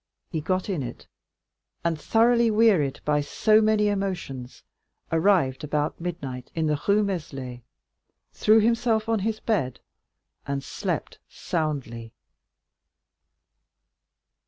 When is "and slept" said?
10.47-11.19